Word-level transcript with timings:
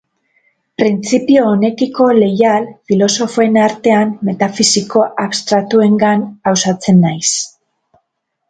Printzipio 0.81 1.43
honekiko 1.49 2.07
leial, 2.23 2.65
filosofoen 2.91 3.61
artean 3.65 4.15
metafisiko 4.31 5.05
abstraktuengan 5.27 6.25
pausatzen 6.49 7.05
naiz. 7.07 7.29